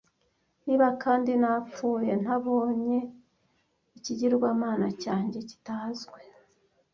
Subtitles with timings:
[0.65, 2.97] niba kandi napfuye ntabonye
[3.97, 6.21] ikigirwamana cyanjye kitazwi